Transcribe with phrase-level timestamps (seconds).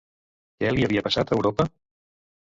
[0.61, 1.67] Què li havia passat a Europa?